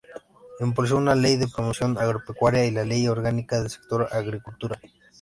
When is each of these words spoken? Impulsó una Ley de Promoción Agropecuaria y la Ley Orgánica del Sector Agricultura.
Impulsó 0.59 0.97
una 0.97 1.13
Ley 1.13 1.37
de 1.37 1.47
Promoción 1.47 1.95
Agropecuaria 1.95 2.65
y 2.65 2.71
la 2.71 2.83
Ley 2.83 3.07
Orgánica 3.07 3.59
del 3.59 3.69
Sector 3.69 4.07
Agricultura. 4.11 4.79